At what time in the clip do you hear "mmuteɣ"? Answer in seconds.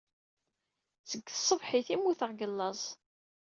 1.97-2.31